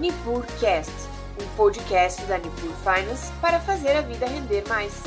NipurCast, 0.00 0.90
um 1.38 1.56
podcast 1.56 2.24
da 2.24 2.38
Nipur 2.38 2.72
Finance 2.76 3.30
para 3.38 3.60
fazer 3.60 3.90
a 3.90 4.00
vida 4.00 4.24
render 4.24 4.66
mais. 4.66 5.02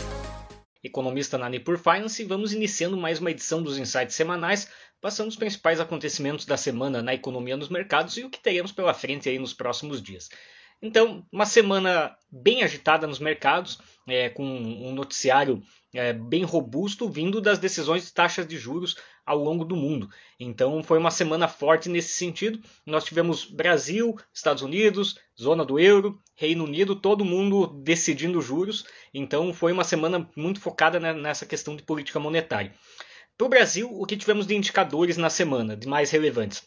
Economista 0.83 1.35
na 1.35 1.49
Nipur 1.49 1.79
Finance, 1.79 2.23
vamos 2.23 2.53
iniciando 2.53 2.95
mais 2.95 3.19
uma 3.19 3.31
edição 3.31 3.63
dos 3.63 3.79
Insights 3.79 4.15
semanais, 4.15 4.69
passando 5.01 5.29
os 5.29 5.35
principais 5.35 5.79
acontecimentos 5.79 6.45
da 6.45 6.57
semana 6.57 7.01
na 7.01 7.11
economia 7.11 7.57
nos 7.57 7.69
mercados 7.69 8.17
e 8.17 8.23
o 8.23 8.29
que 8.29 8.39
teremos 8.39 8.71
pela 8.71 8.93
frente 8.93 9.27
aí 9.27 9.39
nos 9.39 9.51
próximos 9.51 9.99
dias. 9.99 10.29
Então, 10.79 11.25
uma 11.31 11.47
semana 11.47 12.15
bem 12.31 12.61
agitada 12.61 13.07
nos 13.07 13.17
mercados, 13.17 13.79
é, 14.07 14.29
com 14.29 14.45
um 14.45 14.93
noticiário 14.93 15.63
é, 15.91 16.13
bem 16.13 16.43
robusto 16.43 17.09
vindo 17.09 17.41
das 17.41 17.57
decisões 17.57 18.05
de 18.05 18.13
taxas 18.13 18.45
de 18.45 18.57
juros 18.57 18.95
ao 19.25 19.37
longo 19.37 19.63
do 19.63 19.75
mundo. 19.75 20.09
Então, 20.39 20.83
foi 20.83 20.97
uma 20.97 21.11
semana 21.11 21.47
forte 21.47 21.89
nesse 21.89 22.13
sentido. 22.13 22.59
Nós 22.85 23.03
tivemos 23.03 23.45
Brasil, 23.45 24.15
Estados 24.33 24.63
Unidos, 24.63 25.17
zona 25.39 25.63
do 25.63 25.79
euro, 25.79 26.19
Reino 26.35 26.63
Unido, 26.63 26.95
todo 26.95 27.25
mundo 27.25 27.67
decidindo 27.67 28.41
juros. 28.41 28.85
Então, 29.13 29.53
foi 29.53 29.71
uma 29.71 29.83
semana 29.83 30.29
muito 30.35 30.59
focada 30.59 30.99
nessa 31.13 31.45
questão 31.45 31.75
de 31.75 31.83
política 31.83 32.19
monetária. 32.19 32.73
Para 33.37 33.45
o 33.45 33.49
Brasil, 33.49 33.89
o 33.91 34.05
que 34.05 34.17
tivemos 34.17 34.45
de 34.45 34.55
indicadores 34.55 35.17
na 35.17 35.29
semana, 35.29 35.75
de 35.75 35.87
mais 35.87 36.11
relevantes? 36.11 36.63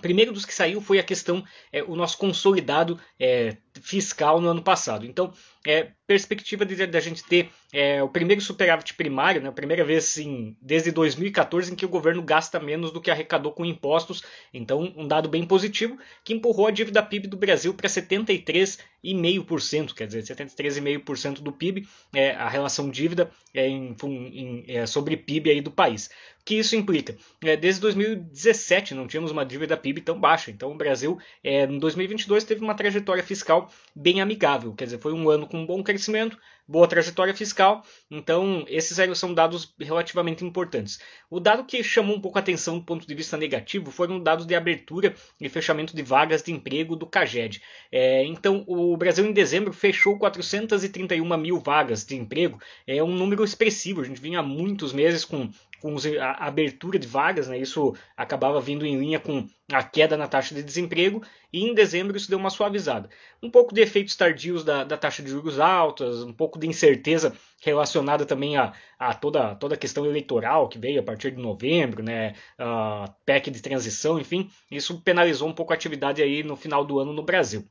primeiro 0.00 0.32
dos 0.32 0.46
que 0.46 0.54
saiu 0.54 0.80
foi 0.80 0.98
a 0.98 1.02
questão, 1.02 1.44
é, 1.70 1.82
o 1.82 1.94
nosso 1.94 2.16
consolidado 2.16 2.98
é, 3.18 3.56
fiscal 3.80 4.40
no 4.40 4.48
ano 4.48 4.62
passado. 4.62 5.04
Então, 5.04 5.32
é, 5.66 5.90
perspectiva 6.06 6.64
da 6.64 7.00
gente 7.00 7.22
ter 7.24 7.50
é, 7.72 8.02
o 8.02 8.08
primeiro 8.08 8.42
superávit 8.42 8.94
primário, 8.94 9.40
né, 9.40 9.48
a 9.48 9.52
primeira 9.52 9.82
vez 9.82 10.18
em, 10.18 10.54
desde 10.60 10.92
2014 10.92 11.72
em 11.72 11.74
que 11.74 11.86
o 11.86 11.88
governo 11.88 12.22
gasta 12.22 12.60
menos 12.60 12.92
do 12.92 13.00
que 13.00 13.10
arrecadou 13.10 13.50
com 13.50 13.64
impostos. 13.64 14.22
Então, 14.52 14.92
um 14.94 15.08
dado 15.08 15.28
bem 15.28 15.46
positivo 15.46 15.96
que 16.22 16.34
empurrou 16.34 16.66
a 16.66 16.70
dívida 16.70 17.02
PIB 17.02 17.28
do 17.28 17.36
Brasil 17.36 17.72
para 17.72 17.88
73,5%, 17.88 19.94
quer 19.94 20.06
dizer, 20.06 20.22
73,5% 20.22 21.40
do 21.40 21.50
PIB, 21.50 21.88
é, 22.14 22.32
a 22.32 22.48
relação 22.48 22.90
dívida 22.90 23.30
é, 23.54 23.66
em, 23.66 23.96
em, 24.04 24.64
é, 24.68 24.84
sobre 24.84 25.16
PIB 25.16 25.50
aí 25.50 25.62
do 25.62 25.70
país. 25.70 26.10
O 26.42 26.44
que 26.44 26.56
isso 26.56 26.74
implica? 26.74 27.16
É, 27.42 27.56
desde 27.56 27.80
2017 27.80 28.94
não 28.94 29.06
tínhamos 29.06 29.30
uma 29.30 29.46
dívida 29.46 29.76
PIB 29.76 30.00
tão 30.00 30.18
baixa. 30.18 30.50
Então, 30.50 30.72
o 30.72 30.76
Brasil, 30.76 31.18
é, 31.42 31.64
em 31.64 31.78
2022, 31.78 32.44
teve 32.44 32.62
uma 32.62 32.74
trajetória 32.74 33.22
fiscal 33.22 33.70
bem 33.94 34.20
amigável, 34.20 34.74
quer 34.74 34.84
dizer, 34.84 34.98
foi 34.98 35.12
um 35.12 35.30
ano 35.30 35.46
com 35.46 35.58
um 35.58 35.66
bom 35.66 35.82
crescimento, 35.82 36.36
boa 36.66 36.86
trajetória 36.86 37.34
fiscal, 37.34 37.84
então 38.10 38.64
esses 38.68 38.96
são 39.18 39.34
dados 39.34 39.74
relativamente 39.78 40.44
importantes. 40.44 41.00
O 41.28 41.40
dado 41.40 41.64
que 41.64 41.82
chamou 41.82 42.16
um 42.16 42.20
pouco 42.20 42.38
a 42.38 42.40
atenção 42.40 42.78
do 42.78 42.84
ponto 42.84 43.06
de 43.06 43.14
vista 43.14 43.36
negativo 43.36 43.90
foram 43.90 44.22
dados 44.22 44.46
de 44.46 44.54
abertura 44.54 45.14
e 45.40 45.48
fechamento 45.48 45.94
de 45.94 46.02
vagas 46.02 46.42
de 46.42 46.52
emprego 46.52 46.96
do 46.96 47.06
CAGED. 47.06 47.62
É, 47.90 48.24
então 48.24 48.64
o 48.66 48.96
Brasil 48.96 49.26
em 49.26 49.32
dezembro 49.32 49.72
fechou 49.72 50.18
431 50.18 51.36
mil 51.36 51.60
vagas 51.60 52.04
de 52.04 52.16
emprego, 52.16 52.60
é 52.86 53.02
um 53.02 53.14
número 53.14 53.44
expressivo, 53.44 54.00
a 54.00 54.04
gente 54.04 54.20
vinha 54.20 54.40
há 54.40 54.42
muitos 54.42 54.92
meses 54.92 55.24
com 55.24 55.50
com 55.82 55.96
a 56.20 56.46
abertura 56.46 56.96
de 56.96 57.08
vagas, 57.08 57.48
né? 57.48 57.58
isso 57.58 57.94
acabava 58.16 58.60
vindo 58.60 58.86
em 58.86 58.96
linha 58.96 59.18
com 59.18 59.44
a 59.72 59.82
queda 59.82 60.16
na 60.16 60.28
taxa 60.28 60.54
de 60.54 60.62
desemprego, 60.62 61.22
e 61.52 61.64
em 61.64 61.74
dezembro 61.74 62.16
isso 62.16 62.30
deu 62.30 62.38
uma 62.38 62.50
suavizada. 62.50 63.10
Um 63.42 63.50
pouco 63.50 63.74
de 63.74 63.80
efeitos 63.80 64.14
tardios 64.14 64.62
da, 64.62 64.84
da 64.84 64.96
taxa 64.96 65.22
de 65.22 65.30
juros 65.30 65.58
altas, 65.58 66.22
um 66.22 66.32
pouco 66.32 66.56
de 66.56 66.68
incerteza 66.68 67.36
relacionada 67.60 68.24
também 68.24 68.56
a, 68.56 68.72
a 68.96 69.12
toda, 69.12 69.56
toda 69.56 69.74
a 69.74 69.78
questão 69.78 70.06
eleitoral 70.06 70.68
que 70.68 70.78
veio 70.78 71.00
a 71.00 71.02
partir 71.02 71.32
de 71.32 71.42
novembro, 71.42 72.02
né? 72.02 72.34
a 72.56 73.12
PEC 73.26 73.50
de 73.50 73.60
transição, 73.60 74.20
enfim, 74.20 74.48
isso 74.70 75.02
penalizou 75.02 75.48
um 75.48 75.54
pouco 75.54 75.72
a 75.72 75.76
atividade 75.76 76.22
aí 76.22 76.44
no 76.44 76.54
final 76.54 76.84
do 76.84 77.00
ano 77.00 77.12
no 77.12 77.24
Brasil. 77.24 77.66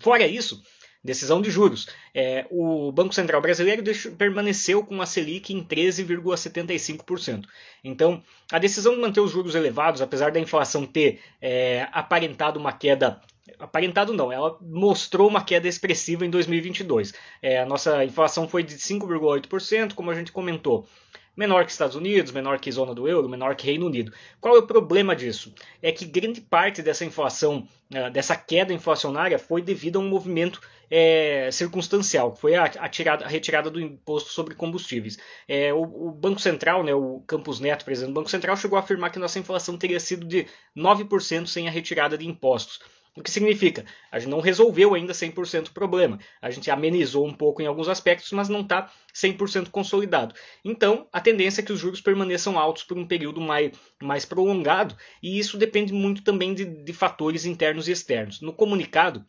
Fora 0.00 0.26
isso, 0.26 0.60
decisão 1.04 1.42
de 1.42 1.50
juros. 1.50 1.88
É, 2.14 2.46
o 2.50 2.90
Banco 2.90 3.14
Central 3.14 3.42
Brasileiro 3.42 3.82
deixou, 3.82 4.12
permaneceu 4.12 4.82
com 4.82 5.02
a 5.02 5.06
Selic 5.06 5.52
em 5.52 5.62
13,75%. 5.62 7.44
Então, 7.84 8.22
a 8.50 8.58
decisão 8.58 8.94
de 8.94 9.00
manter 9.00 9.20
os 9.20 9.30
juros 9.30 9.54
elevados, 9.54 10.00
apesar 10.00 10.32
da 10.32 10.40
inflação 10.40 10.86
ter 10.86 11.20
é, 11.42 11.86
aparentado 11.92 12.58
uma 12.58 12.72
queda 12.72 13.20
aparentado 13.58 14.12
não, 14.12 14.32
ela 14.32 14.58
mostrou 14.60 15.28
uma 15.28 15.44
queda 15.44 15.68
expressiva 15.68 16.24
em 16.24 16.30
2022. 16.30 17.12
É, 17.42 17.60
a 17.60 17.66
nossa 17.66 18.04
inflação 18.04 18.48
foi 18.48 18.62
de 18.62 18.74
5,8%, 18.76 19.94
como 19.94 20.10
a 20.10 20.14
gente 20.14 20.32
comentou 20.32 20.86
menor 21.36 21.64
que 21.64 21.72
Estados 21.72 21.96
Unidos, 21.96 22.32
menor 22.32 22.58
que 22.58 22.70
zona 22.70 22.94
do 22.94 23.08
euro, 23.08 23.28
menor 23.28 23.56
que 23.56 23.66
Reino 23.66 23.86
Unido. 23.86 24.12
Qual 24.40 24.56
é 24.56 24.58
o 24.58 24.66
problema 24.66 25.16
disso? 25.16 25.52
É 25.82 25.90
que 25.90 26.04
grande 26.04 26.40
parte 26.40 26.82
dessa 26.82 27.04
inflação, 27.04 27.66
né, 27.90 28.10
dessa 28.10 28.36
queda 28.36 28.72
inflacionária, 28.72 29.38
foi 29.38 29.60
devido 29.60 29.96
a 29.96 30.00
um 30.00 30.08
movimento 30.08 30.60
é, 30.90 31.50
circunstancial, 31.50 32.32
que 32.32 32.40
foi 32.40 32.54
a, 32.54 32.64
a, 32.64 32.88
tirada, 32.88 33.24
a, 33.24 33.28
retirada 33.28 33.70
do 33.70 33.80
imposto 33.80 34.30
sobre 34.30 34.54
combustíveis. 34.54 35.18
É, 35.48 35.72
o, 35.72 35.82
o, 35.82 36.12
Banco 36.12 36.40
Central, 36.40 36.84
né, 36.84 36.94
o 36.94 37.22
Campos 37.26 37.58
Neto, 37.58 37.84
presidente 37.84 38.12
do 38.12 38.14
Banco 38.14 38.30
Central, 38.30 38.56
chegou 38.56 38.76
a 38.76 38.80
afirmar 38.80 39.10
que 39.10 39.18
nossa 39.18 39.38
inflação 39.38 39.76
teria 39.76 39.98
sido 39.98 40.24
de 40.24 40.46
9% 40.76 41.46
sem 41.46 41.66
a 41.66 41.70
retirada 41.70 42.16
de 42.16 42.26
impostos. 42.28 42.80
O 43.16 43.22
que 43.22 43.30
significa? 43.30 43.84
A 44.10 44.18
gente 44.18 44.30
não 44.30 44.40
resolveu 44.40 44.92
ainda 44.92 45.12
100% 45.12 45.68
o 45.68 45.72
problema. 45.72 46.18
A 46.42 46.50
gente 46.50 46.68
amenizou 46.68 47.24
um 47.24 47.32
pouco 47.32 47.62
em 47.62 47.66
alguns 47.66 47.88
aspectos, 47.88 48.32
mas 48.32 48.48
não 48.48 48.62
está 48.62 48.90
100% 49.14 49.70
consolidado. 49.70 50.34
Então, 50.64 51.06
a 51.12 51.20
tendência 51.20 51.60
é 51.60 51.64
que 51.64 51.72
os 51.72 51.78
juros 51.78 52.00
permaneçam 52.00 52.58
altos 52.58 52.82
por 52.82 52.98
um 52.98 53.06
período 53.06 53.40
mais, 53.40 53.70
mais 54.02 54.24
prolongado, 54.24 54.96
e 55.22 55.38
isso 55.38 55.56
depende 55.56 55.92
muito 55.92 56.24
também 56.24 56.54
de, 56.54 56.64
de 56.64 56.92
fatores 56.92 57.44
internos 57.44 57.86
e 57.86 57.92
externos. 57.92 58.40
No 58.40 58.52
comunicado, 58.52 59.24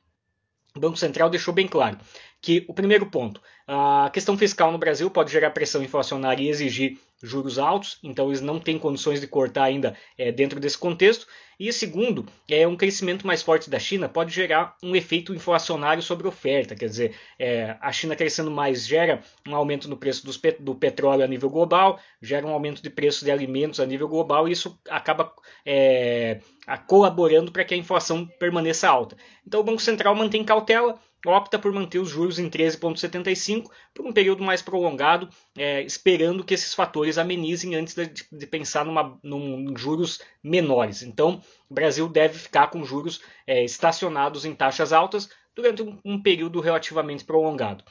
o 0.76 0.80
Banco 0.80 0.98
Central 0.98 1.30
deixou 1.30 1.54
bem 1.54 1.68
claro 1.68 1.98
que 2.42 2.66
o 2.68 2.74
primeiro 2.74 3.06
ponto, 3.08 3.42
a 3.68 4.10
questão 4.14 4.38
fiscal 4.38 4.72
no 4.72 4.78
Brasil 4.78 5.10
pode 5.10 5.32
gerar 5.32 5.50
pressão 5.52 5.82
inflacionária 5.82 6.44
e 6.44 6.50
exigir 6.50 7.00
juros 7.24 7.58
altos, 7.58 7.98
então 8.04 8.28
eles 8.28 8.42
não 8.42 8.60
têm 8.60 8.78
condições 8.78 9.20
de 9.20 9.26
cortar 9.26 9.64
ainda 9.64 9.96
é, 10.18 10.32
dentro 10.32 10.60
desse 10.60 10.78
contexto. 10.78 11.26
E 11.60 11.72
segundo, 11.72 12.26
é 12.50 12.68
um 12.68 12.76
crescimento 12.76 13.26
mais 13.26 13.42
forte 13.42 13.70
da 13.70 13.80
China 13.80 14.10
pode 14.10 14.34
gerar 14.34 14.76
um 14.84 14.96
efeito 14.96 15.34
inflacionário 15.34 16.04
sobre 16.04 16.28
oferta, 16.28 16.76
quer 16.76 16.88
dizer, 16.88 17.16
é, 17.40 17.78
a 17.80 17.92
China 17.92 18.16
crescendo 18.16 18.52
mais 18.52 18.86
gera 18.86 19.22
um 19.48 19.56
aumento 19.56 19.88
no 19.88 19.98
preço 19.98 20.26
dos, 20.26 20.40
do 20.60 20.76
petróleo 20.76 21.24
a 21.24 21.28
nível 21.28 21.50
global, 21.50 22.00
gera 22.22 22.46
um 22.46 22.52
aumento 22.52 22.82
de 22.82 22.90
preço 22.90 23.24
de 23.24 23.32
alimentos 23.32 23.80
a 23.80 23.86
nível 23.86 24.08
global 24.08 24.48
e 24.48 24.52
isso 24.52 24.80
acaba 24.90 25.34
é, 25.66 26.40
colaborando 26.88 27.52
para 27.52 27.64
que 27.64 27.74
a 27.74 27.78
inflação 27.78 28.26
permaneça 28.40 28.90
alta. 28.90 29.16
Então 29.46 29.62
o 29.62 29.64
Banco 29.64 29.82
Central 29.82 30.16
mantém 30.16 30.44
cautela, 30.44 31.00
opta 31.28 31.58
por 31.60 31.72
manter 31.72 32.00
os 32.00 32.10
juros 32.10 32.40
em 32.40 32.50
13,75 32.50 33.70
por 33.94 34.06
um 34.06 34.14
período 34.14 34.44
mais 34.44 34.62
prolongado, 34.62 35.30
é, 35.58 35.82
esperando 35.84 36.44
que 36.44 36.54
esses 36.54 36.74
fatores 36.74 37.18
amenizem 37.18 37.76
antes 37.76 37.96
de, 37.96 38.08
de 38.32 38.48
pensar 38.48 38.86
numa, 38.86 39.18
num 39.24 39.76
juros 39.78 40.22
menores. 40.44 41.02
Então, 41.02 41.42
o 41.70 41.74
Brasil 41.74 42.08
deve 42.08 42.38
ficar 42.38 42.68
com 42.68 42.84
juros 42.84 43.22
é, 43.46 43.64
estacionados 43.64 44.46
em 44.46 44.54
taxas 44.54 44.94
altas 44.94 45.30
durante 45.56 45.82
um, 45.82 45.98
um 46.04 46.22
período 46.22 46.60
relativamente 46.60 47.24
prolongado. 47.24 47.84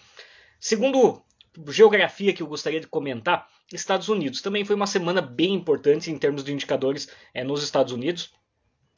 Segundo 0.61 1.23
geografia 1.69 2.33
que 2.33 2.43
eu 2.43 2.47
gostaria 2.47 2.81
de 2.81 2.87
comentar, 2.87 3.47
Estados 3.73 4.09
Unidos. 4.09 4.43
Também 4.43 4.65
foi 4.65 4.77
uma 4.77 4.87
semana 4.87 5.21
bem 5.21 5.55
importante 5.55 6.11
em 6.11 6.19
termos 6.19 6.45
de 6.45 6.53
indicadores 6.53 7.09
é, 7.33 7.45
nos 7.45 7.63
Estados 7.63 7.93
Unidos. 7.93 8.33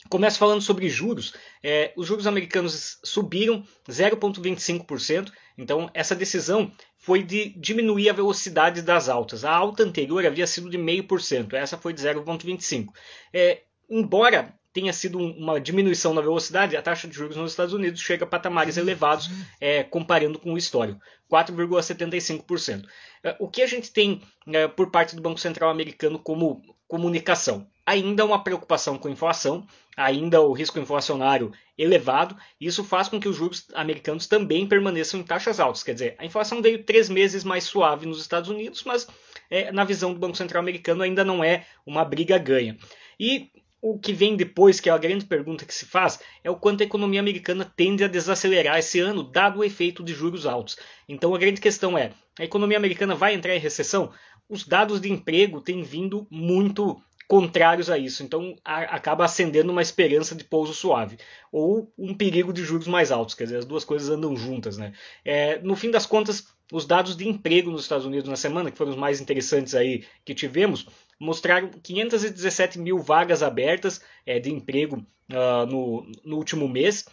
Começo 0.08 0.38
falando 0.38 0.60
sobre 0.60 0.88
juros. 0.88 1.34
É, 1.62 1.92
os 1.96 2.06
juros 2.06 2.26
americanos 2.26 2.98
subiram 3.04 3.64
0,25%. 3.88 5.32
Então, 5.58 5.90
essa 5.94 6.14
decisão 6.14 6.70
foi 6.98 7.22
de 7.22 7.50
diminuir 7.58 8.10
a 8.10 8.12
velocidade 8.12 8.82
das 8.82 9.08
altas. 9.08 9.44
A 9.44 9.54
alta 9.54 9.82
anterior 9.82 10.24
havia 10.26 10.46
sido 10.46 10.68
de 10.68 10.78
0,5%, 10.78 11.54
essa 11.54 11.78
foi 11.78 11.92
de 11.92 12.02
0,25%. 12.02 12.88
É, 13.32 13.62
embora 13.88 14.54
tenha 14.76 14.92
sido 14.92 15.18
uma 15.18 15.58
diminuição 15.58 16.12
na 16.12 16.20
velocidade, 16.20 16.76
a 16.76 16.82
taxa 16.82 17.08
de 17.08 17.14
juros 17.14 17.34
nos 17.34 17.52
Estados 17.52 17.72
Unidos 17.72 17.98
chega 17.98 18.24
a 18.24 18.28
patamares 18.28 18.76
elevados 18.76 19.30
é, 19.58 19.82
comparando 19.82 20.38
com 20.38 20.52
o 20.52 20.58
histórico, 20.58 21.00
4,75%. 21.32 22.84
É, 23.24 23.34
o 23.40 23.48
que 23.48 23.62
a 23.62 23.66
gente 23.66 23.90
tem 23.90 24.20
é, 24.48 24.68
por 24.68 24.90
parte 24.90 25.16
do 25.16 25.22
Banco 25.22 25.40
Central 25.40 25.70
americano 25.70 26.18
como 26.18 26.60
comunicação? 26.86 27.66
Ainda 27.86 28.22
uma 28.26 28.44
preocupação 28.44 28.98
com 28.98 29.08
inflação, 29.08 29.66
ainda 29.96 30.42
o 30.42 30.52
risco 30.52 30.78
inflacionário 30.78 31.52
elevado, 31.78 32.36
isso 32.60 32.84
faz 32.84 33.08
com 33.08 33.18
que 33.18 33.28
os 33.30 33.36
juros 33.36 33.66
americanos 33.72 34.26
também 34.26 34.66
permaneçam 34.66 35.20
em 35.20 35.22
taxas 35.22 35.58
altas. 35.58 35.82
Quer 35.82 35.94
dizer, 35.94 36.16
a 36.18 36.26
inflação 36.26 36.60
veio 36.60 36.84
três 36.84 37.08
meses 37.08 37.44
mais 37.44 37.64
suave 37.64 38.04
nos 38.04 38.20
Estados 38.20 38.50
Unidos, 38.50 38.84
mas 38.84 39.08
é, 39.48 39.72
na 39.72 39.84
visão 39.84 40.12
do 40.12 40.20
Banco 40.20 40.36
Central 40.36 40.60
americano 40.60 41.02
ainda 41.02 41.24
não 41.24 41.42
é 41.42 41.64
uma 41.86 42.04
briga 42.04 42.36
ganha. 42.36 42.76
E 43.18 43.50
o 43.88 43.96
que 43.96 44.12
vem 44.12 44.36
depois, 44.36 44.80
que 44.80 44.90
é 44.90 44.92
a 44.92 44.98
grande 44.98 45.24
pergunta 45.24 45.64
que 45.64 45.72
se 45.72 45.86
faz, 45.86 46.18
é 46.42 46.50
o 46.50 46.56
quanto 46.56 46.80
a 46.80 46.84
economia 46.84 47.20
americana 47.20 47.64
tende 47.76 48.02
a 48.02 48.08
desacelerar 48.08 48.78
esse 48.78 48.98
ano, 48.98 49.22
dado 49.22 49.60
o 49.60 49.64
efeito 49.64 50.02
de 50.02 50.12
juros 50.12 50.44
altos. 50.44 50.76
Então 51.08 51.32
a 51.32 51.38
grande 51.38 51.60
questão 51.60 51.96
é: 51.96 52.10
a 52.36 52.44
economia 52.44 52.76
americana 52.76 53.14
vai 53.14 53.32
entrar 53.32 53.54
em 53.54 53.60
recessão? 53.60 54.12
Os 54.48 54.66
dados 54.66 55.00
de 55.00 55.10
emprego 55.10 55.60
têm 55.60 55.84
vindo 55.84 56.26
muito 56.28 57.00
contrários 57.28 57.88
a 57.88 57.96
isso. 57.96 58.24
Então 58.24 58.56
a, 58.64 58.80
acaba 58.96 59.24
acendendo 59.24 59.70
uma 59.70 59.82
esperança 59.82 60.34
de 60.34 60.42
pouso 60.42 60.74
suave 60.74 61.18
ou 61.52 61.92
um 61.96 62.12
perigo 62.12 62.52
de 62.52 62.64
juros 62.64 62.88
mais 62.88 63.12
altos. 63.12 63.36
Quer 63.36 63.44
dizer, 63.44 63.58
as 63.58 63.64
duas 63.64 63.84
coisas 63.84 64.10
andam 64.10 64.36
juntas. 64.36 64.76
Né? 64.76 64.94
É, 65.24 65.60
no 65.60 65.76
fim 65.76 65.92
das 65.92 66.06
contas, 66.06 66.48
os 66.72 66.86
dados 66.86 67.16
de 67.16 67.28
emprego 67.28 67.70
nos 67.70 67.82
Estados 67.82 68.06
Unidos 68.06 68.28
na 68.28 68.36
semana, 68.36 68.70
que 68.70 68.78
foram 68.78 68.90
os 68.90 68.96
mais 68.96 69.20
interessantes 69.20 69.74
aí 69.74 70.04
que 70.24 70.34
tivemos, 70.34 70.86
mostraram 71.18 71.70
517 71.82 72.78
mil 72.78 72.98
vagas 72.98 73.42
abertas 73.42 74.00
é, 74.24 74.38
de 74.38 74.52
emprego 74.52 74.96
uh, 75.30 75.66
no, 75.66 76.06
no 76.24 76.36
último 76.36 76.68
mês 76.68 77.04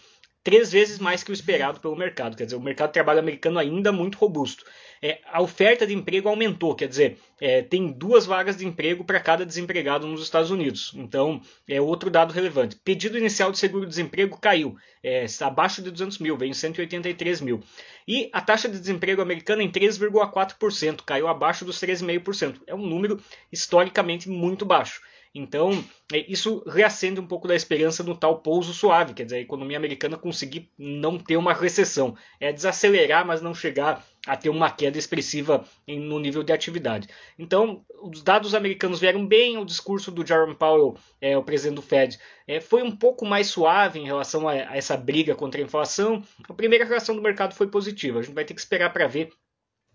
três 0.44 0.71
vezes 0.71 1.00
mais 1.00 1.23
que 1.23 1.31
o 1.31 1.33
esperado 1.33 1.79
pelo 1.79 1.95
mercado. 1.95 2.35
Quer 2.35 2.45
dizer, 2.45 2.57
o 2.57 2.61
mercado 2.61 2.89
de 2.89 2.94
trabalho 2.94 3.19
americano 3.19 3.57
ainda 3.57 3.91
muito 3.91 4.17
robusto. 4.17 4.65
É, 5.05 5.19
a 5.29 5.41
oferta 5.41 5.85
de 5.85 5.94
emprego 5.94 6.29
aumentou, 6.29 6.73
quer 6.73 6.88
dizer, 6.88 7.17
é, 7.41 7.61
tem 7.61 7.91
duas 7.91 8.25
vagas 8.25 8.55
de 8.55 8.65
emprego 8.65 9.03
para 9.03 9.19
cada 9.19 9.45
desempregado 9.45 10.07
nos 10.07 10.23
Estados 10.23 10.50
Unidos. 10.50 10.94
Então, 10.95 11.41
é 11.67 11.81
outro 11.81 12.09
dado 12.09 12.31
relevante. 12.31 12.77
Pedido 12.77 13.17
inicial 13.17 13.51
de 13.51 13.57
seguro-desemprego 13.59 14.39
caiu, 14.39 14.77
é, 15.03 15.25
está 15.25 15.47
abaixo 15.47 15.81
de 15.81 15.91
200 15.91 16.19
mil, 16.19 16.38
veio 16.38 16.51
em 16.51 16.53
183 16.53 17.41
mil. 17.41 17.61
E 18.07 18.29
a 18.31 18.39
taxa 18.39 18.69
de 18.69 18.79
desemprego 18.79 19.21
americana 19.21 19.61
em 19.61 19.69
3,4%, 19.69 21.01
caiu 21.05 21.27
abaixo 21.27 21.65
dos 21.65 21.77
13,5%. 21.81 22.61
É 22.65 22.73
um 22.73 22.88
número 22.88 23.19
historicamente 23.51 24.29
muito 24.29 24.65
baixo. 24.65 25.01
Então, 25.35 25.83
é, 26.12 26.31
isso 26.31 26.63
reacende 26.68 27.19
um 27.19 27.25
pouco 27.25 27.47
da 27.47 27.56
esperança 27.56 28.03
no 28.03 28.15
tal 28.15 28.39
pouso 28.39 28.71
suave, 28.71 29.15
quer 29.15 29.24
dizer, 29.24 29.38
a 29.38 29.41
economia 29.41 29.77
americana 29.77 30.15
conseguir 30.15 30.69
não 30.77 31.18
ter 31.18 31.38
uma 31.38 31.53
recessão. 31.53 32.15
É 32.39 32.53
desacelerar, 32.53 33.25
mas 33.25 33.41
não 33.41 33.53
chegar 33.53 34.06
a 34.27 34.38
ter 34.38 34.50
uma 34.50 34.69
queda 34.69 34.97
expressiva 34.97 35.65
no 35.88 36.19
nível 36.19 36.44
de 36.44 36.53
atividade. 36.53 37.09
Então, 37.38 37.83
os 38.01 38.21
dados 38.21 38.53
americanos 38.53 39.00
vieram 39.00 39.25
bem, 39.25 39.57
o 39.57 39.65
discurso 39.65 40.12
do 40.12 40.25
Jerome 40.25 40.56
Powell, 40.56 40.95
é, 41.19 41.38
o 41.38 41.44
presidente 41.44 41.75
do 41.75 41.81
Fed, 41.81 42.19
é, 42.47 42.62
foi 42.62 42.83
um 42.83 42.95
pouco 42.95 43.25
mais 43.25 43.47
suave 43.47 44.00
em 44.00 44.06
relação 44.06 44.47
a, 44.47 44.53
a 44.53 44.77
essa 44.77 44.95
briga 44.95 45.36
contra 45.36 45.59
a 45.59 45.63
inflação. 45.63 46.24
A 46.47 46.53
primeira 46.53 46.86
reação 46.86 47.15
do 47.15 47.21
mercado 47.21 47.56
foi 47.56 47.68
positiva, 47.68 48.19
a 48.19 48.21
gente 48.21 48.36
vai 48.36 48.45
ter 48.45 48.53
que 48.53 48.62
esperar 48.62 48.94
para 48.94 49.07
ver 49.07 49.29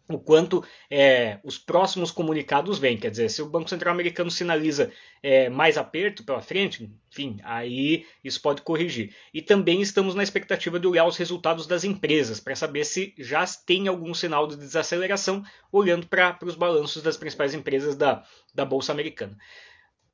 o 0.08 0.18
quanto 0.18 0.64
é, 0.90 1.38
os 1.44 1.58
próximos 1.58 2.10
comunicados 2.10 2.78
vêm. 2.78 2.96
Quer 2.96 3.10
dizer, 3.10 3.28
se 3.28 3.42
o 3.42 3.48
Banco 3.48 3.68
Central 3.68 3.92
americano 3.92 4.30
sinaliza 4.30 4.90
é, 5.22 5.50
mais 5.50 5.76
aperto 5.76 6.24
pela 6.24 6.40
frente, 6.40 6.90
enfim, 7.10 7.38
aí 7.42 8.06
isso 8.24 8.40
pode 8.40 8.62
corrigir. 8.62 9.14
E 9.32 9.42
também 9.42 9.82
estamos 9.82 10.14
na 10.14 10.22
expectativa 10.22 10.80
de 10.80 10.86
olhar 10.86 11.04
os 11.04 11.16
resultados 11.16 11.66
das 11.66 11.84
empresas 11.84 12.40
para 12.40 12.56
saber 12.56 12.84
se 12.84 13.14
já 13.18 13.44
tem 13.66 13.86
algum 13.86 14.14
sinal 14.14 14.46
de 14.46 14.56
desaceleração, 14.56 15.44
olhando 15.70 16.06
para 16.06 16.38
os 16.42 16.54
balanços 16.54 17.02
das 17.02 17.16
principais 17.16 17.52
empresas 17.52 17.94
da, 17.94 18.24
da 18.54 18.64
Bolsa 18.64 18.92
Americana. 18.92 19.36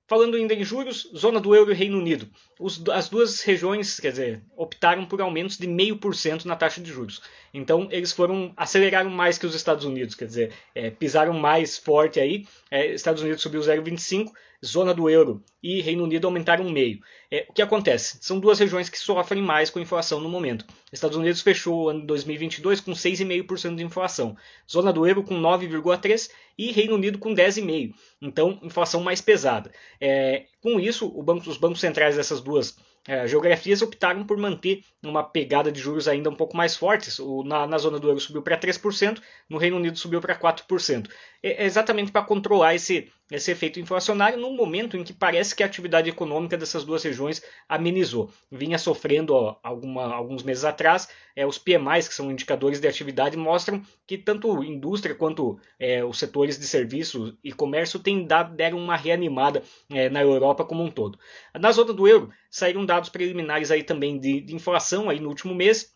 Falando 0.06 0.36
ainda 0.36 0.52
em 0.52 0.62
juros, 0.62 1.10
zona 1.16 1.40
do 1.40 1.54
euro 1.54 1.72
e 1.72 1.74
Reino 1.74 1.98
Unido. 1.98 2.28
Os, 2.60 2.82
as 2.90 3.08
duas 3.08 3.40
regiões, 3.40 3.98
quer 3.98 4.10
dizer, 4.10 4.44
optaram 4.54 5.06
por 5.06 5.18
aumentos 5.22 5.56
de 5.56 5.66
0,5% 5.66 6.44
na 6.44 6.56
taxa 6.56 6.78
de 6.78 6.92
juros. 6.92 7.22
Então, 7.54 7.86
eles 7.92 8.12
foram 8.12 8.52
aceleraram 8.56 9.08
mais 9.08 9.38
que 9.38 9.46
os 9.46 9.54
Estados 9.54 9.84
Unidos, 9.84 10.16
quer 10.16 10.26
dizer, 10.26 10.52
é, 10.74 10.90
pisaram 10.90 11.32
mais 11.32 11.78
forte 11.78 12.18
aí. 12.18 12.44
É, 12.68 12.92
Estados 12.92 13.22
Unidos 13.22 13.40
subiu 13.40 13.60
0,25%, 13.60 14.32
zona 14.64 14.94
do 14.94 15.08
euro 15.08 15.44
e 15.62 15.80
Reino 15.80 16.02
Unido 16.02 16.26
aumentaram 16.26 16.68
meio. 16.70 16.98
É, 17.30 17.46
o 17.48 17.52
que 17.52 17.62
acontece? 17.62 18.18
São 18.20 18.40
duas 18.40 18.58
regiões 18.58 18.88
que 18.88 18.98
sofrem 18.98 19.42
mais 19.42 19.70
com 19.70 19.78
inflação 19.78 20.20
no 20.20 20.28
momento. 20.28 20.64
Estados 20.92 21.16
Unidos 21.16 21.42
fechou 21.42 21.84
o 21.84 21.88
ano 21.90 22.04
2022 22.06 22.80
com 22.80 22.92
6,5% 22.92 23.76
de 23.76 23.84
inflação, 23.84 24.36
zona 24.70 24.92
do 24.92 25.06
euro 25.06 25.22
com 25.22 25.40
9,3% 25.40 26.30
e 26.58 26.72
Reino 26.72 26.94
Unido 26.94 27.18
com 27.18 27.34
10,5%. 27.34 27.94
Então, 28.20 28.58
inflação 28.62 29.00
mais 29.02 29.20
pesada. 29.20 29.70
É, 30.00 30.46
com 30.60 30.80
isso, 30.80 31.08
banco, 31.22 31.48
os 31.48 31.56
bancos 31.56 31.80
centrais 31.80 32.16
dessas 32.16 32.40
duas 32.40 32.76
é, 33.06 33.26
geografias 33.26 33.82
optaram 33.82 34.24
por 34.24 34.36
manter 34.38 34.82
uma 35.02 35.22
pegada 35.22 35.70
de 35.70 35.78
juros 35.78 36.08
ainda 36.08 36.30
um 36.30 36.34
pouco 36.34 36.56
mais 36.56 36.74
fortes. 36.74 37.18
O, 37.18 37.42
na, 37.44 37.66
na 37.66 37.76
zona 37.78 37.98
do 37.98 38.08
euro 38.08 38.20
subiu 38.20 38.42
para 38.42 38.58
3%, 38.58 39.20
no 39.48 39.58
Reino 39.58 39.76
Unido 39.76 39.98
subiu 39.98 40.20
para 40.20 40.38
4%. 40.38 41.08
É, 41.44 41.62
é 41.62 41.66
exatamente 41.66 42.10
para 42.10 42.24
controlar 42.24 42.74
esse, 42.74 43.12
esse 43.30 43.50
efeito 43.50 43.78
inflacionário 43.78 44.38
num 44.38 44.56
momento 44.56 44.96
em 44.96 45.04
que 45.04 45.12
parece 45.12 45.54
que 45.54 45.62
a 45.62 45.66
atividade 45.66 46.08
econômica 46.08 46.56
dessas 46.56 46.84
duas 46.84 47.04
regiões 47.04 47.42
amenizou. 47.68 48.30
Vinha 48.50 48.78
sofrendo 48.78 49.34
ó, 49.34 49.58
alguma, 49.62 50.04
alguns 50.14 50.42
meses 50.42 50.64
atrás, 50.64 51.06
é, 51.36 51.46
os 51.46 51.58
PMIs, 51.58 52.08
que 52.08 52.14
são 52.14 52.32
indicadores 52.32 52.80
de 52.80 52.88
atividade, 52.88 53.36
mostram 53.36 53.82
que 54.06 54.16
tanto 54.16 54.64
indústria 54.64 55.14
quanto 55.14 55.60
é, 55.78 56.02
os 56.02 56.18
setores 56.18 56.58
de 56.58 56.66
serviços 56.66 57.34
e 57.44 57.52
comércio 57.52 58.00
têm 58.00 58.26
dado, 58.26 58.56
deram 58.56 58.78
uma 58.78 58.96
reanimada 58.96 59.62
é, 59.90 60.08
na 60.08 60.22
Europa 60.22 60.64
como 60.64 60.82
um 60.82 60.90
todo. 60.90 61.18
Na 61.52 61.72
zona 61.72 61.92
do 61.92 62.08
euro, 62.08 62.30
saíram 62.50 62.86
dados 62.86 63.10
preliminares 63.10 63.70
aí 63.70 63.82
também 63.82 64.18
de, 64.18 64.40
de 64.40 64.54
inflação 64.54 65.10
aí 65.10 65.20
no 65.20 65.28
último 65.28 65.54
mês, 65.54 65.92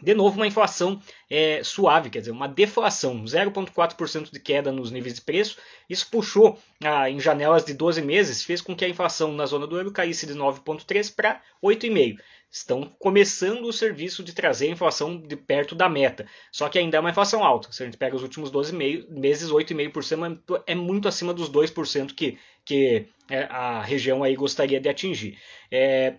de 0.00 0.14
novo, 0.14 0.36
uma 0.36 0.46
inflação 0.46 1.00
é, 1.28 1.62
suave, 1.64 2.08
quer 2.08 2.20
dizer, 2.20 2.30
uma 2.30 2.46
deflação, 2.46 3.24
0,4% 3.24 4.30
de 4.30 4.38
queda 4.38 4.70
nos 4.70 4.92
níveis 4.92 5.14
de 5.14 5.20
preço. 5.20 5.58
Isso 5.90 6.08
puxou 6.08 6.56
ah, 6.84 7.10
em 7.10 7.18
janelas 7.18 7.64
de 7.64 7.74
12 7.74 8.00
meses, 8.02 8.44
fez 8.44 8.60
com 8.60 8.76
que 8.76 8.84
a 8.84 8.88
inflação 8.88 9.32
na 9.32 9.44
zona 9.44 9.66
do 9.66 9.76
euro 9.76 9.90
caísse 9.90 10.24
de 10.24 10.34
9,3% 10.34 11.14
para 11.14 11.42
8,5%. 11.62 12.18
Estão 12.50 12.90
começando 12.98 13.64
o 13.64 13.72
serviço 13.72 14.22
de 14.22 14.32
trazer 14.32 14.68
a 14.68 14.72
inflação 14.72 15.20
de 15.20 15.36
perto 15.36 15.74
da 15.74 15.86
meta. 15.86 16.26
Só 16.50 16.66
que 16.70 16.78
ainda 16.78 16.96
é 16.96 17.00
uma 17.00 17.10
inflação 17.10 17.44
alta. 17.44 17.70
Se 17.70 17.82
a 17.82 17.86
gente 17.86 17.98
pega 17.98 18.16
os 18.16 18.22
últimos 18.22 18.50
12 18.50 18.74
meses, 18.74 19.50
8,5% 19.50 20.62
é 20.66 20.74
muito 20.74 21.08
acima 21.08 21.34
dos 21.34 21.50
2% 21.50 22.14
que, 22.14 22.38
que 22.64 23.06
é, 23.28 23.42
a 23.50 23.82
região 23.82 24.22
aí 24.22 24.34
gostaria 24.34 24.80
de 24.80 24.88
atingir. 24.88 25.38
É, 25.70 26.14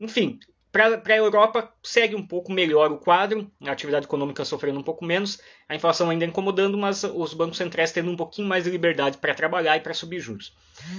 enfim, 0.00 0.38
para 0.74 1.14
a 1.14 1.16
Europa, 1.16 1.72
segue 1.84 2.16
um 2.16 2.26
pouco 2.26 2.50
melhor 2.50 2.90
o 2.90 2.98
quadro, 2.98 3.48
a 3.64 3.70
atividade 3.70 4.06
econômica 4.06 4.44
sofrendo 4.44 4.80
um 4.80 4.82
pouco 4.82 5.04
menos, 5.04 5.38
a 5.68 5.76
inflação 5.76 6.10
ainda 6.10 6.24
incomodando, 6.24 6.76
mas 6.76 7.04
os 7.04 7.32
bancos 7.32 7.58
centrais 7.58 7.92
tendo 7.92 8.10
um 8.10 8.16
pouquinho 8.16 8.48
mais 8.48 8.64
de 8.64 8.70
liberdade 8.70 9.18
para 9.18 9.32
trabalhar 9.32 9.76
e 9.76 9.80
para 9.80 9.94
subir 9.94 10.18
juros. 10.18 10.52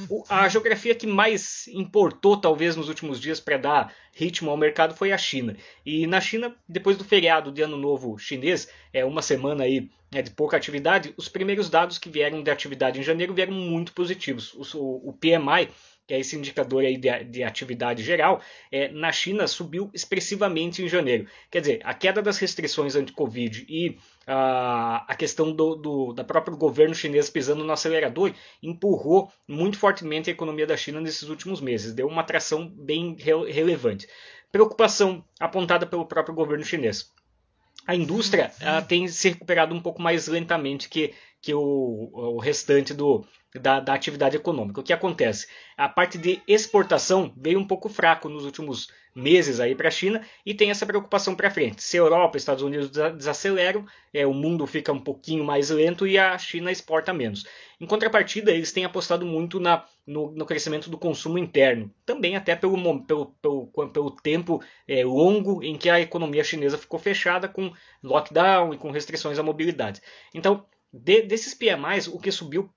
O, 0.10 0.24
a 0.30 0.48
geografia 0.48 0.96
que 0.96 1.06
mais 1.06 1.68
importou, 1.68 2.38
talvez, 2.38 2.78
nos 2.78 2.88
últimos 2.88 3.20
dias 3.20 3.42
para 3.42 3.58
dar 3.58 3.94
ritmo 4.14 4.50
ao 4.50 4.56
mercado 4.56 4.96
foi 4.96 5.12
a 5.12 5.18
China. 5.18 5.58
E 5.86 6.08
na 6.08 6.22
China, 6.22 6.56
depois 6.70 6.96
do 6.96 7.04
feriado 7.04 7.52
de 7.52 7.62
Ano 7.62 7.76
Novo 7.76 8.18
chinês, 8.18 8.70
é 8.94 9.04
uma 9.04 9.22
semana 9.22 9.66
aí 9.66 9.90
é, 10.14 10.22
de 10.22 10.32
pouca 10.32 10.56
atividade, 10.56 11.14
os 11.18 11.28
primeiros 11.28 11.70
dados 11.70 11.98
que 11.98 12.10
vieram 12.10 12.42
de 12.42 12.50
atividade 12.50 12.98
em 12.98 13.04
janeiro 13.04 13.34
vieram 13.34 13.52
muito 13.52 13.92
positivos. 13.92 14.54
O, 14.74 15.10
o 15.10 15.12
PMI 15.12 15.70
que 16.08 16.14
é 16.14 16.20
esse 16.20 16.36
indicador 16.36 16.84
aí 16.84 16.98
de, 16.98 17.24
de 17.26 17.44
atividade 17.44 18.04
geral, 18.04 18.42
é, 18.72 18.90
na 18.90 19.12
China 19.12 19.48
subiu 19.48 19.90
expressivamente 19.94 20.84
em 20.84 20.88
janeiro. 20.88 21.28
Quer 21.50 21.62
dizer, 21.62 21.82
a 21.84 21.94
queda 21.94 22.22
das 22.22 22.38
restrições 22.38 22.96
anti-Covid 22.96 23.66
e 23.68 23.98
a, 24.28 25.06
a 25.08 25.16
questão 25.16 25.52
do, 25.52 25.76
do 25.76 26.14
da 26.14 26.24
próprio 26.24 26.58
governo 26.58 26.94
chinês 26.94 27.30
pisando 27.30 27.64
no 27.64 27.74
acelerador 27.74 28.34
empurrou 28.62 29.32
muito 29.48 29.78
fortemente 29.78 30.30
a 30.30 30.34
economia 30.34 30.68
da 30.68 30.78
China 30.78 31.02
nesses 31.02 31.30
últimos 31.30 31.60
meses, 31.62 31.94
deu 31.94 32.08
uma 32.08 32.22
atração 32.22 32.68
bem 32.68 33.16
re, 33.20 33.52
relevante. 33.52 34.08
Preocupação 34.52 35.24
apontada 35.40 35.86
pelo 35.86 36.06
próprio 36.06 36.36
governo 36.36 36.64
chinês. 36.64 37.14
A 37.88 37.96
indústria 37.96 38.52
tem 38.88 39.08
se 39.08 39.30
recuperado 39.30 39.76
um 39.76 39.82
pouco 39.82 40.02
mais 40.02 40.28
lentamente 40.28 40.90
que, 40.90 41.14
que 41.46 41.54
o, 41.54 42.10
o 42.12 42.40
restante 42.40 42.92
do, 42.92 43.24
da, 43.54 43.80
da, 43.80 43.94
atividade 43.94 44.36
econômica. 44.36 44.82
O 44.82 44.84
que 44.84 44.92
acontece? 44.92 45.48
A 45.78 45.88
parte 45.88 46.18
de 46.18 46.42
exportação 46.48 47.32
veio 47.38 47.60
um 47.60 47.68
pouco 47.68 47.88
fraco 47.88 48.28
nos 48.28 48.46
últimos 48.46 48.88
meses 49.16 49.60
aí 49.60 49.76
para 49.76 49.88
a 49.88 49.92
China 49.92 50.26
e 50.44 50.56
tem 50.56 50.72
essa 50.72 50.88
preocupação 50.88 51.36
para 51.36 51.52
frente. 51.52 51.84
Se 51.84 51.98
a 51.98 52.00
Europa 52.00 52.36
e 52.36 52.40
Estados 52.40 52.64
Unidos 52.64 52.90
desaceleram, 52.90 53.86
é, 54.12 54.26
o 54.26 54.34
mundo 54.34 54.66
fica 54.66 54.92
um 54.92 55.00
pouquinho 55.00 55.44
mais 55.44 55.70
lento 55.70 56.08
e 56.08 56.18
a 56.18 56.36
China 56.40 56.72
exporta 56.72 57.14
menos. 57.14 57.46
Em 57.80 57.86
contrapartida, 57.86 58.52
eles 58.52 58.72
têm 58.72 58.84
apostado 58.84 59.24
muito 59.24 59.60
na, 59.60 59.86
no, 60.06 60.32
no 60.32 60.48
crescimento 60.48 60.90
do 60.90 60.98
consumo 60.98 61.38
interno, 61.38 61.94
também 62.08 62.36
até 62.36 62.56
pelo, 62.56 63.06
pelo, 63.06 63.28
pelo, 63.40 63.68
pelo 63.68 64.12
tempo 64.12 64.64
é, 64.88 65.06
longo 65.06 65.62
em 65.64 65.78
que 65.78 65.92
a 65.92 66.02
economia 66.02 66.44
chinesa 66.44 66.76
ficou 66.76 67.00
fechada 67.00 67.48
com 67.48 67.72
lockdown 68.02 68.74
e 68.74 68.78
com 68.80 68.90
restrições 68.90 69.38
à 69.38 69.44
mobilidade. 69.44 70.02
Então, 70.34 70.66
de, 70.96 71.24
desses 71.24 71.54
PMIs, 71.54 72.08
o 72.08 72.20
que 72.20 72.32
subiu 72.32 72.70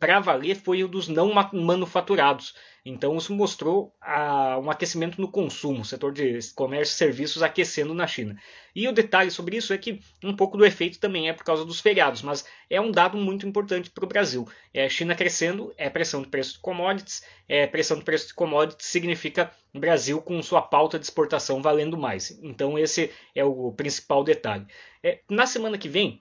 para 0.00 0.20
valer 0.20 0.56
foi 0.56 0.82
o 0.82 0.88
dos 0.88 1.08
não 1.08 1.32
manufaturados. 1.52 2.54
Então 2.84 3.16
isso 3.16 3.34
mostrou 3.34 3.92
ah, 4.00 4.58
um 4.62 4.70
aquecimento 4.70 5.20
no 5.20 5.30
consumo, 5.30 5.84
setor 5.84 6.12
de 6.12 6.38
comércio 6.54 6.94
e 6.94 6.96
serviços 6.96 7.42
aquecendo 7.42 7.92
na 7.92 8.06
China. 8.06 8.40
E 8.74 8.86
o 8.86 8.92
detalhe 8.92 9.30
sobre 9.30 9.56
isso 9.56 9.72
é 9.72 9.78
que 9.78 10.00
um 10.22 10.34
pouco 10.34 10.56
do 10.56 10.64
efeito 10.64 11.00
também 11.00 11.28
é 11.28 11.32
por 11.32 11.44
causa 11.44 11.64
dos 11.64 11.80
feriados, 11.80 12.22
mas 12.22 12.46
é 12.70 12.80
um 12.80 12.90
dado 12.90 13.18
muito 13.18 13.46
importante 13.46 13.90
para 13.90 14.04
o 14.04 14.08
Brasil. 14.08 14.48
É, 14.72 14.88
China 14.88 15.14
crescendo 15.14 15.74
é 15.76 15.90
pressão 15.90 16.22
de 16.22 16.28
preço 16.28 16.54
de 16.54 16.60
commodities, 16.60 17.22
é, 17.48 17.66
pressão 17.66 17.98
de 17.98 18.04
preço 18.04 18.28
de 18.28 18.34
commodities 18.34 18.86
significa 18.86 19.52
Brasil 19.74 20.22
com 20.22 20.40
sua 20.42 20.62
pauta 20.62 20.98
de 20.98 21.04
exportação 21.04 21.60
valendo 21.60 21.98
mais. 21.98 22.38
Então 22.42 22.78
esse 22.78 23.10
é 23.34 23.44
o 23.44 23.72
principal 23.72 24.22
detalhe. 24.24 24.64
É, 25.02 25.20
na 25.28 25.46
semana 25.46 25.76
que 25.76 25.88
vem 25.88 26.20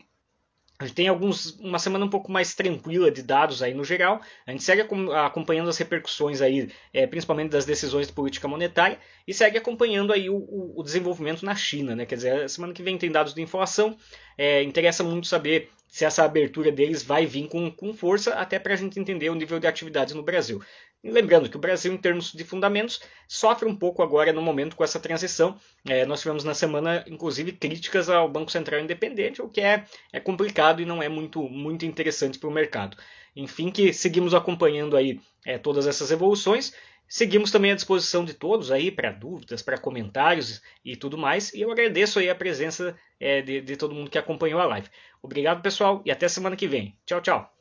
a 0.77 0.85
gente 0.85 0.95
tem 0.95 1.07
alguns, 1.07 1.57
uma 1.59 1.79
semana 1.79 2.03
um 2.03 2.09
pouco 2.09 2.29
mais 2.29 2.53
tranquila 2.53 3.09
de 3.09 3.23
dados 3.23 3.63
aí 3.63 3.73
no 3.73 3.85
geral. 3.85 4.21
A 4.45 4.51
gente 4.51 4.63
segue 4.63 4.81
acompanhando 4.81 5.69
as 5.69 5.77
repercussões 5.77 6.41
aí, 6.41 6.69
é, 6.93 7.07
principalmente 7.07 7.51
das 7.51 7.65
decisões 7.65 8.07
de 8.07 8.13
política 8.13 8.47
monetária, 8.47 8.99
e 9.25 9.33
segue 9.33 9.57
acompanhando 9.57 10.11
aí 10.11 10.29
o, 10.29 10.73
o, 10.75 10.83
desenvolvimento 10.83 11.45
na 11.45 11.55
China, 11.55 11.95
né? 11.95 12.05
Quer 12.05 12.15
dizer, 12.15 12.43
a 12.43 12.49
semana 12.49 12.73
que 12.73 12.83
vem 12.83 12.97
tem 12.97 13.09
dados 13.09 13.33
de 13.33 13.41
inflação. 13.41 13.97
É, 14.37 14.61
interessa 14.63 15.01
muito 15.01 15.27
saber 15.27 15.69
se 15.87 16.03
essa 16.03 16.25
abertura 16.25 16.73
deles 16.73 17.03
vai 17.03 17.25
vir 17.25 17.47
com, 17.47 17.71
com 17.71 17.93
força, 17.93 18.33
até 18.33 18.59
para 18.59 18.73
a 18.73 18.75
gente 18.75 18.99
entender 18.99 19.29
o 19.29 19.35
nível 19.35 19.61
de 19.61 19.67
atividades 19.67 20.13
no 20.13 20.23
Brasil. 20.23 20.61
Lembrando 21.07 21.47
que 21.47 21.55
o 21.55 21.59
Brasil, 21.59 21.93
em 21.93 21.97
termos 21.97 22.31
de 22.31 22.43
fundamentos, 22.43 22.99
sofre 23.27 23.67
um 23.67 23.75
pouco 23.75 24.01
agora 24.01 24.33
no 24.33 24.41
momento 24.41 24.75
com 24.75 24.83
essa 24.83 24.99
transição. 24.99 25.55
É, 25.87 26.03
nós 26.03 26.21
tivemos 26.21 26.43
na 26.43 26.55
semana, 26.55 27.05
inclusive, 27.07 27.51
críticas 27.51 28.09
ao 28.09 28.27
Banco 28.27 28.51
Central 28.51 28.79
Independente, 28.81 29.39
o 29.39 29.47
que 29.47 29.61
é, 29.61 29.85
é 30.11 30.19
complicado 30.19 30.81
e 30.81 30.85
não 30.85 31.03
é 31.03 31.07
muito, 31.07 31.43
muito 31.43 31.85
interessante 31.85 32.39
para 32.39 32.49
o 32.49 32.51
mercado. 32.51 32.97
Enfim, 33.35 33.69
que 33.69 33.93
seguimos 33.93 34.33
acompanhando 34.33 34.97
aí 34.97 35.19
é, 35.45 35.59
todas 35.59 35.85
essas 35.85 36.09
evoluções. 36.09 36.73
Seguimos 37.07 37.51
também 37.51 37.71
à 37.71 37.75
disposição 37.75 38.25
de 38.25 38.33
todos 38.33 38.71
aí 38.71 38.89
para 38.89 39.11
dúvidas, 39.11 39.61
para 39.61 39.77
comentários 39.77 40.59
e 40.83 40.95
tudo 40.95 41.19
mais. 41.19 41.53
E 41.53 41.61
eu 41.61 41.71
agradeço 41.71 42.17
aí 42.17 42.31
a 42.31 42.35
presença 42.35 42.97
é, 43.19 43.43
de, 43.43 43.61
de 43.61 43.77
todo 43.77 43.93
mundo 43.93 44.09
que 44.09 44.17
acompanhou 44.17 44.59
a 44.59 44.65
live. 44.65 44.89
Obrigado, 45.21 45.61
pessoal, 45.61 46.01
e 46.03 46.09
até 46.09 46.27
semana 46.27 46.55
que 46.55 46.67
vem. 46.67 46.97
Tchau, 47.05 47.21
tchau. 47.21 47.53